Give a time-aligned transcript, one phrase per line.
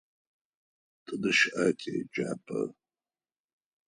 [1.05, 2.61] Тыдэ щыӏа тиеджапӏэ?